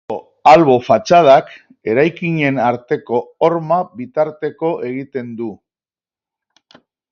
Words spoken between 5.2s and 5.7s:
du.